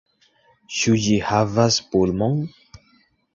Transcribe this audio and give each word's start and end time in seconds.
Ĉu 0.77 0.93
ĝi 1.03 1.17
havas 1.27 1.77
pulmon? 1.93 2.35